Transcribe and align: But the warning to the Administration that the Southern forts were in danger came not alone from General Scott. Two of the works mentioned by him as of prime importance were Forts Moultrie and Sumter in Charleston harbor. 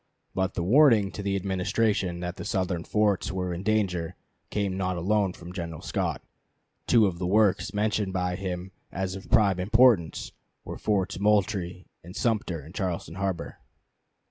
But 0.33 0.55
the 0.55 0.63
warning 0.63 1.11
to 1.11 1.21
the 1.21 1.35
Administration 1.35 2.21
that 2.21 2.37
the 2.37 2.43
Southern 2.43 2.83
forts 2.83 3.31
were 3.31 3.53
in 3.53 3.61
danger 3.61 4.15
came 4.49 4.75
not 4.75 4.97
alone 4.97 5.31
from 5.33 5.53
General 5.53 5.83
Scott. 5.83 6.23
Two 6.87 7.05
of 7.05 7.19
the 7.19 7.27
works 7.27 7.71
mentioned 7.71 8.11
by 8.11 8.35
him 8.35 8.71
as 8.91 9.13
of 9.13 9.29
prime 9.29 9.59
importance 9.59 10.31
were 10.65 10.79
Forts 10.79 11.19
Moultrie 11.19 11.85
and 12.03 12.15
Sumter 12.15 12.65
in 12.65 12.73
Charleston 12.73 13.13
harbor. 13.13 13.59